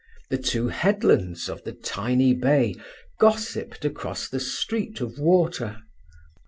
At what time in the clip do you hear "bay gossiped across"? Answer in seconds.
2.33-4.27